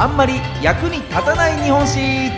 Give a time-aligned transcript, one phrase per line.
[0.00, 2.30] あんまり役に立たない日本史。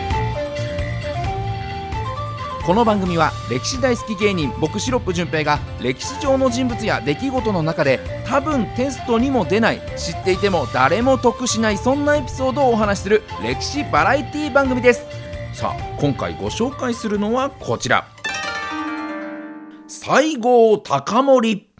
[2.66, 15.04] この番組は歴史大好き芸人僕シロップ純平が歴史上の人物や出来事の中で多分テストにも出ない知っていても誰も得しないそんなエピソードをお話しする歴史バラエティ番組です。
[15.54, 18.08] さあ今回ご紹介するのはこちら。
[19.86, 21.71] 西郷隆盛。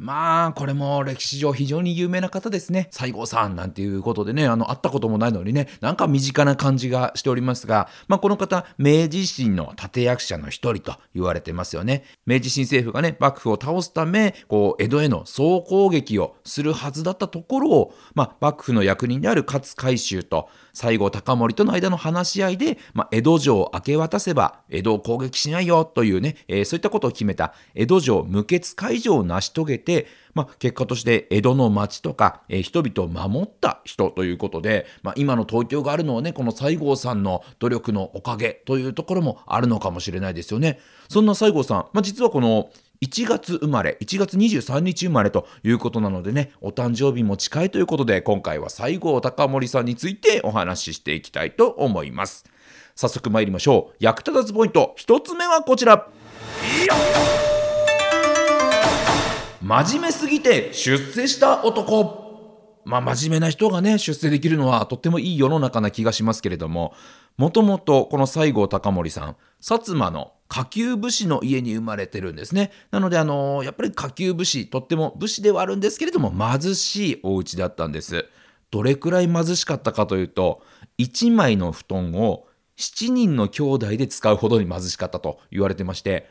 [0.00, 2.88] まあ、これも歴史上非常に有名な方ですね。
[2.90, 12.04] 西郷さんなんていうことでね、あの、会ったこともないのにね、なんか身近な感じがしておりますが、まあ、この方、明治維新の立役者の一人と言われてますよね。
[12.24, 40.80] 明治新政府がね、幕府を倒すため、こう、江戸への総攻撃をするはずだったところを、まあ、幕府の役人である勝海舟と、西郷隆盛との間の話し合いで、まあ、江戸城を明け渡せば江戸を攻撃しないよというね、えー、そういったことを決めた江戸城無血解除を成し遂げて、まあ、結果として江戸の町とか、えー、人々を守った人ということで、まあ、今の東京があるのはねこの西郷さんの努力のおかげというところもあるのかもしれないですよね。
[41.08, 42.70] そんな西郷さん、まあ、実はこの
[43.02, 52.44] 1月生まれ、1月23日生まれということなのでね、お誕生日も近いということで、今回は西郷隆盛さんについてお話ししていきたいと思います。
[52.94, 53.96] 早速参りましょう。
[54.00, 56.08] 役立たずポイント、1つ目はこちら。
[59.62, 62.82] 真面目すぎて出世した男。
[62.84, 66.92] まあ、真面目な人がね、出世できるのはとってもいい世の中な気がしますけれども、
[67.38, 72.72] もともとこの西郷隆盛さん、薩摩の下級武士の家に生まれてるんですね。
[72.90, 78.26] なので、あのー、やっぱり下級武士、とっても武士ではあるんですけれども、貧しいお家だったんです。
[78.72, 80.60] どれくらい貧しかったかというと、
[80.98, 86.28] 1枚の布団を7人の兄弟で使うほどに貧しかったと言われてまして、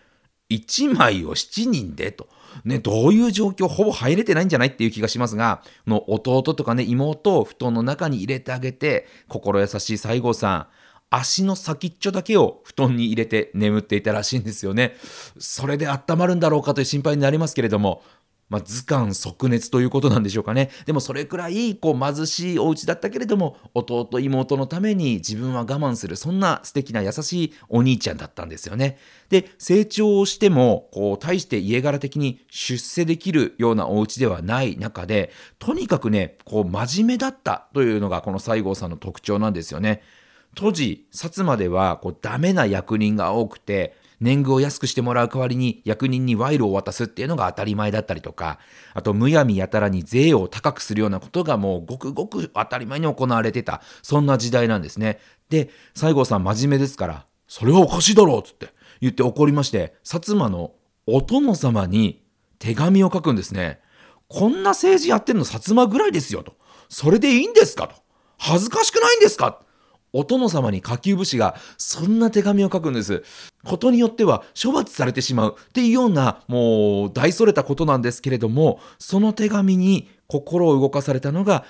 [0.49, 2.27] 1枚を7人でと。
[2.65, 10.67] ね、どういう状況、ほぼ入れてないんじゃないっていう気がしますが、の弟とかね、妹を布団の中に入れてあげて、心優しい西郷さん、
[11.09, 14.95] 足の先っちょだけを布団に入れて眠っていたらしいんですよね。
[15.39, 18.03] それで温まるんだろうかという心配になりますけれども、
[18.49, 20.71] まあ、図鑑即熱ということなんでしょうかね。
[20.85, 28.97] でもそれくらいこう貧しいお家だったけれども、弟妹のために自分は我慢する、そんな素敵な優しいお兄ちゃんだったんですよね。
[29.29, 40.01] で、成長をしても、こう、大して家柄的に出世できるようなお家ではない中で、とにかくね、こう、真面目だったというのがこの西郷さんの特徴なんですよね。
[40.55, 48.59] 当時、薩摩ではこうダメな役人が多くて、年貢を安くしてもらう代わりに役人に賄賂を渡すっていうのが当たり前だったりとか、
[48.93, 55.19] あとむやみやたらに税を高くするようなことがもうごくごく当たり前に行われてた、そんな時代なんですね。
[55.49, 58.69] で、西郷さん真面目ですから、それはおかしいだろうつって
[59.01, 60.73] 言って怒りまして、薩摩の
[61.07, 62.21] お殿様に
[62.59, 63.79] 手紙を書くんですね。
[64.27, 66.55] こんな政治やってんの薩摩ぐらいですよと。
[66.89, 67.95] それでいいんですかと。
[68.37, 69.61] 恥ずかしくないんですか
[70.13, 73.23] お殿様に下級武士がそんな手紙を書くんです。
[73.65, 81.65] ことによっては処罰されてしまうっていうようなもう大それたことなんですけれども、その手紙に心を動かされたのが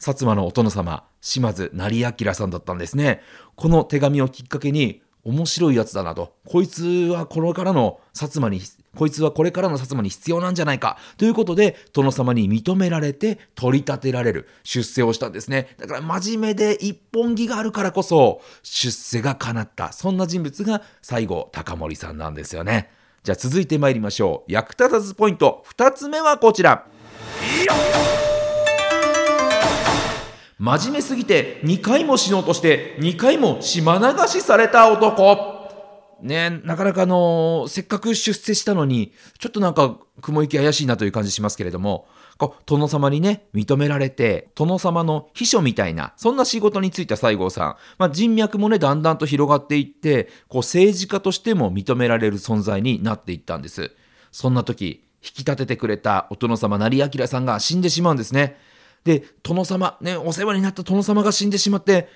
[0.00, 3.20] 薩摩のお殿様、島津成明さんだったんですね。
[3.54, 6.34] この手紙をきっかけに面白いやつだなと。
[6.46, 8.60] こいつはこれからの薩摩に、
[8.94, 10.98] こいつはこれからの薩摩に必要なんじゃないか。
[11.16, 15.74] ということで、殿様に認められて取り立てられる出世をしたんですね。
[15.78, 19.92] だから真面目で一本気があるからこそ、出世が叶った。
[19.92, 22.90] そんな人物が西郷隆盛さんなんですよね。
[23.22, 24.52] じゃあ続いて参りましょう。
[24.52, 25.62] 役立たずポイント。
[25.66, 26.86] 二つ目はこちら。
[30.58, 35.53] 真面目すぎて2回も死のうとして2回も島流しされた男。
[36.24, 42.08] ねなかなかあの、せっかく出世したのに、ちょっとなんか雲行き怪しいなという感じしますけれども、
[42.38, 53.92] こう殿様にね、認められて、殿様の秘書みたいな、そんな仕事に就いた西郷さん、まあ、人脈もね、だんだんと広がっていって、こう政治家としても認められる存在になっていったんです。
[54.32, 58.58] そんな時、引き立ててくれたお殿様成明さんが死んでしまうんですね。
[59.04, 62.08] で、殿様、ね、お世話になった殿様が死んでしまって、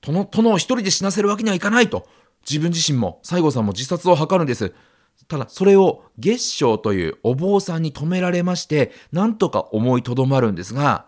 [0.00, 2.08] 殿、殿を一人で死なせるわけにはいかないと、
[2.48, 4.72] 自分自身も、西郷さんも自殺を図るんです。
[5.26, 11.06] ただ、それを月章というお坊さんに止められまして、なんとか思いとどまるんですが、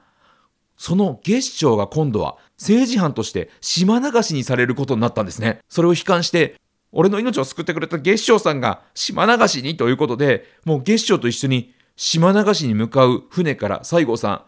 [0.76, 5.60] その月章が今度は政治犯として島流しにされることになったんですね。
[5.68, 6.56] それを悲観して、
[6.92, 14.42] 俺の命を救ってくれた月章さんが島流しにということで、もう月章と一緒に島流しに向かう船から西郷さん、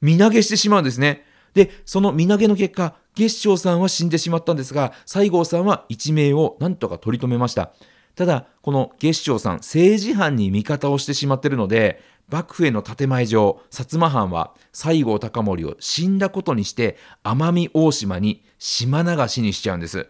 [0.00, 1.24] 身投げしてしまうんですね。
[1.58, 7.72] で、その身投げの結果、月章さんは死んでしまったんですが、西郷さんは一命を何とか取り留めました。
[8.14, 12.00] ただ、この月章さん、政治犯に味方をしてしまっているので、
[12.30, 20.06] 幕府への建前上薩摩藩は西郷隆盛を死んだことにして奄美大島に島流しにしちゃうんです。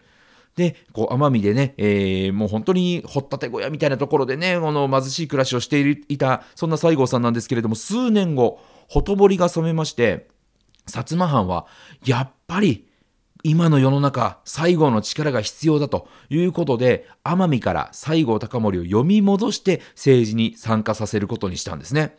[0.55, 5.79] で、こう、奄美でね、えー、もう本当に掘ったて小屋みたいなところでね、この貧しい暮らしをして
[6.09, 10.27] いた、そんな西郷さんなんですけれども、数年後、ほとぼりが染めまして、
[10.89, 11.67] 薩摩藩は、
[12.05, 12.87] やっぱり、
[13.43, 22.17] 今の世の中、西郷の力が必要だということで、奄美から西郷隆盛を読み戻して政治に参加させることにしたんですね。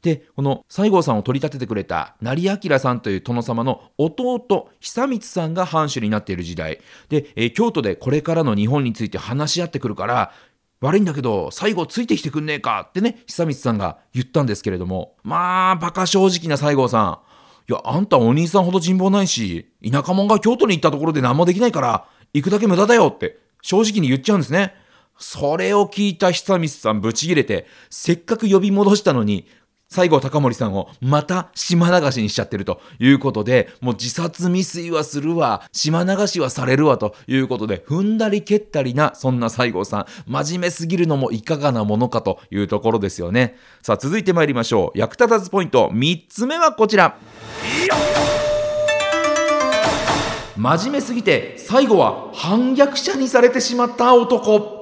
[0.00, 6.80] で、この西郷さんを取り立ててくれた成明さんという殿様の弟、久光さんが藩主になっている時代。
[7.08, 10.32] で、えー、京都でこれからの日本について話し合ってくるから、
[10.80, 17.18] 悪いんだけど、最後ついてきてくんねえかってね、久光さんが言ったんですけれども、まあ、馬鹿正直な西郷さん。
[17.68, 24.74] いや、あんたお兄さんほど人望ないし、田舎者が京都に行ったところで何もできないから、行くだけ無駄だよって正直に言っちゃうんですね。
[25.16, 29.46] それを聞いた久光さんブチギレて、せっかく呼び戻したのに、
[29.88, 43.56] 西郷隆盛さんをまた島流しにしちゃってるということで、もう自殺未遂はするわ、島流しはされるわということで、踏んだり蹴ったりな、そんな西郷さん、真面目すぎるのもいかがなものかというところですよね。
[43.82, 44.98] さあ、続いて参りましょう。
[44.98, 47.16] 役立たずポイント、3つ目はこちら。
[50.56, 54.73] 真面目すぎて、最後は反逆者にされてしまった男。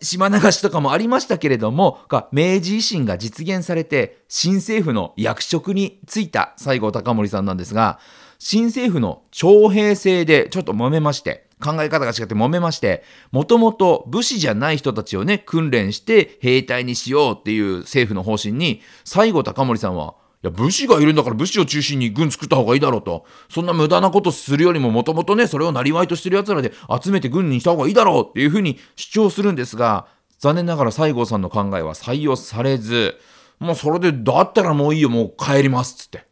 [0.00, 1.98] 島流しとかもありましたけれども、
[2.32, 7.98] 明治維新が実現されて、新政府の役職に就いた西郷隆盛さんなんですが、
[8.38, 13.02] 新政府の徴兵制でちょっと揉めまして、考え方が違って揉めまして、
[13.32, 20.14] もともと武士じゃない人たちをね、訓練して兵隊にしようっていう政府の方針に、西郷隆盛さんは、
[20.44, 23.24] いや、武士がいるんだから武士を中心に軍作った方がいいだろうと。
[23.48, 30.06] そんな無駄なことするよりももともとね、それを生りとしてる奴らで集めて軍にした方がいいだろうっていうふうに主張するんですが、
[30.38, 33.18] 残念ながら西郷さんの考えは採用されず、
[33.58, 36.24] もうそれで、だったらもういいよ、もう帰りますっつって。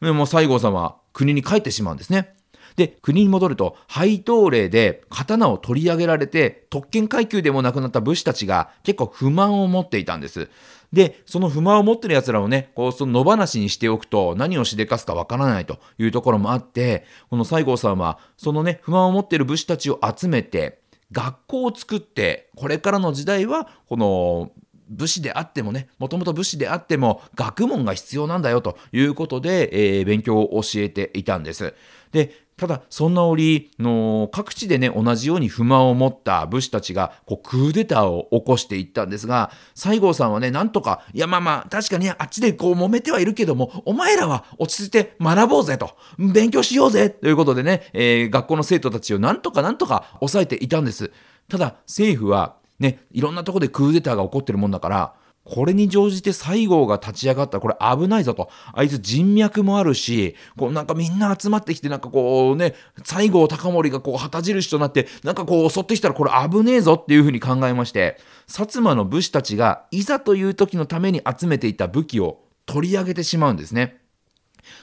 [0.00, 2.34] で、もう西郷さんは国に帰ってしまうんですね。
[2.76, 10.48] で、国に戻ると、配当令で刀を取り上げられて、特権階級でもなくなった武士たちが結構不満を持っていたんです。
[10.92, 20.80] で、その不満を持ってる奴らをね、こう、その野放しにしておくと何をしでかすかわからないというところもあって、この西郷さんは、そのね、不満を持っている武士たちを集めて、
[21.10, 24.50] 学校を作って、これからの時代は、この、
[24.88, 31.74] 武士であってもね、もともと武士であっても学問が必要なんだよということで、えー、勉強を教えていたんです。
[32.12, 32.30] で、
[32.62, 51.10] ただ、そんな折の各地でね、同じように不満を持った武士たちがこうクーデターを起こしていったんですが、西郷さんはね、なんとか、いやまあまあ、確かにあっちでこう揉めてはいるけども、お前らは落ち着いて学ぼうぜと、勉強しようぜということでね、えー、学校の生徒たちをなんとかなんとか抑えていたんです。
[51.48, 58.48] ただ、政府はね、いろんなとこでクーデターが起こってるもんだから、これに乗じて西郷が立ち上がったらこれ危ないぞと。
[58.72, 62.74] あいつ人脈もあるし、こうなんかみんな集まってきてなんかこうね、
[63.04, 74.01] 西郷隆盛がこう旗印となってなんかこう襲ってきたらこれ危ねえぞっていうふうに考えまして、薩摩の武士たちがいざという時のために集めていた武器を取り上げてしまうんですね。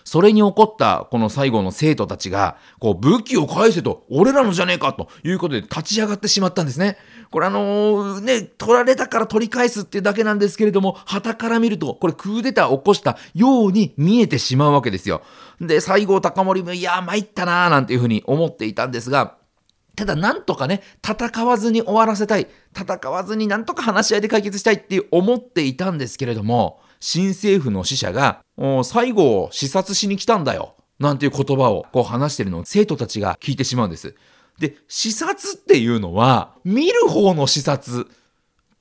[0.04, 6.98] それに起こったこの最後の生徒たちが、こう武器を返せと、俺らのじゃねえかということで立ち上がってしまったんですね。
[7.32, 15.22] これあの、ね、取られたから取り返すっていうだけなんですけれども、旗から見ると、これクーデターを起こしたように見えてしまうわけですよ。
[15.62, 19.36] で、西郷隆盛も、いや、参ったなーなんていうふうに思っていたんですが、
[19.96, 22.48] ただなんとかね、戦わずに終わらせたい。
[22.74, 28.44] 戦わずになんとか話し合いで解決したいって思っていたんですけれども、新政府の使者が、
[28.84, 30.76] 最後を視察しに来たんだよ。
[31.00, 34.16] なんていう言葉をこう話してるのを生徒たちが聞いてしまうんです。
[34.60, 38.08] で、視察っていうのは、見る方の視察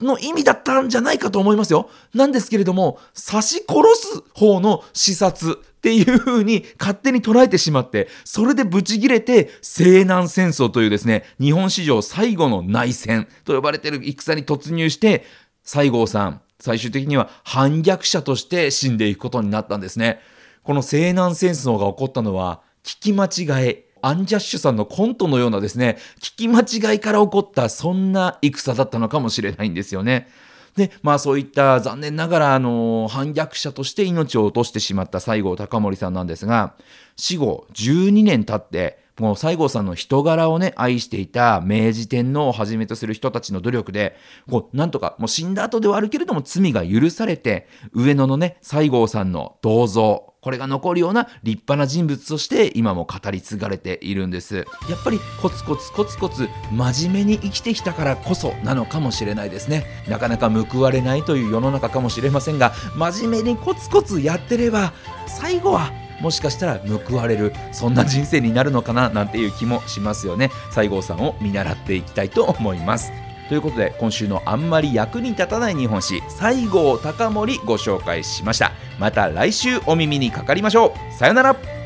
[0.00, 1.90] の意味だったんじゃないかと思いますよ。
[2.14, 15.24] なんですけれども、刺し殺す方の視察っていう風に勝手に捉えてしまって、それでブチギレて西南戦争というですね、日本史上最後の内戦と呼ばれてる戦に突入して、
[15.68, 20.18] 西郷さん、最終的には反逆者として死んでいくことになったんですね。
[20.62, 30.28] この西南戦争が起こったのは、聞き間違え、アンジャッシュさんのコントのようなですね、聞き間違いから起こったそんな戦だったのかもしれないんですよね。
[30.74, 36.76] で、まあそういった残念ながら、あの、反逆者として命を落としてしまった西郷隆盛さんなんですが、
[37.16, 44.16] 死後12年経って、もう西郷さんの人柄をね愛していた明治天皇をはじめとする人たちの努力で
[44.50, 54.64] こうなんとかもう死んだ後ではあるけれども罪が許されて上野のね西郷さんの銅像これが残るような立派な人物として今も語り継がれているんです。
[54.88, 59.84] やっぱりコツコツコツコツ真面目に生きてきたからこそなのかもしれないですね。
[60.08, 64.92] なかなか報われないという世の中かもしれませんが真面目にコツコツやってれば
[65.26, 70.50] 最後はもしかしたら報われるそんな人生になるのかななんていう気もしますよね。
[70.70, 73.12] 西郷さんを見習っていきたいと思います。
[73.48, 78.72] ということで今週のあんまり役に立たない日本史西郷隆盛ご紹介しました。
[78.98, 81.14] また来週お耳にかかりましょう。
[81.14, 81.77] さよなら。